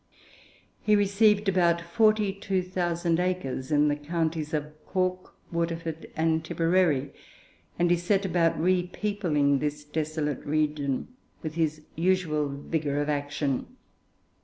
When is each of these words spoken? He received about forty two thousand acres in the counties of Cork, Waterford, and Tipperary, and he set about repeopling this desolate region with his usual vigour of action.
He 0.81 0.95
received 0.95 1.47
about 1.47 1.79
forty 1.79 2.33
two 2.33 2.63
thousand 2.63 3.19
acres 3.19 3.71
in 3.71 3.87
the 3.87 3.95
counties 3.95 4.51
of 4.51 4.73
Cork, 4.87 5.35
Waterford, 5.51 6.09
and 6.15 6.43
Tipperary, 6.43 7.13
and 7.77 7.91
he 7.91 7.97
set 7.97 8.25
about 8.25 8.59
repeopling 8.59 9.59
this 9.59 9.83
desolate 9.83 10.43
region 10.43 11.09
with 11.43 11.53
his 11.53 11.83
usual 11.95 12.49
vigour 12.49 12.97
of 12.97 13.09
action. 13.09 13.77